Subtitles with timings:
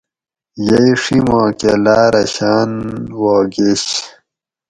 [0.67, 2.71] یئی ڛیماکۤہ لاۤرہ شاۤن
[3.19, 3.85] وا گیش